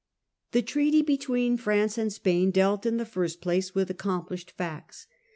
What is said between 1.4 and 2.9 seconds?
France and Spain dealt